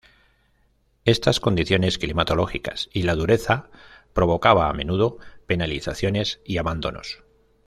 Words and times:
Estas 1.05 1.39
condiciones 1.39 1.99
climatológicas 1.99 2.89
y 2.91 3.03
la 3.03 3.13
dureza 3.13 3.69
provocaba 4.13 4.67
a 4.67 4.73
menudo 4.73 5.19
penalizaciones 5.45 6.41
y 6.43 6.57
abandonos. 6.57 7.23